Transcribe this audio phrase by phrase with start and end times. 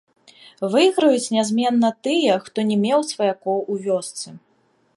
[0.75, 4.27] Выйграюць нязменна тыя, хто не меў сваякоў у вёсцы.